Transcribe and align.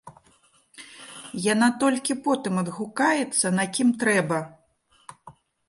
Яна 1.53 1.67
толькі 1.83 2.13
потым 2.29 2.53
адгукаецца 2.63 3.47
на 3.61 3.65
кім 3.77 3.95
трэба. 4.05 4.43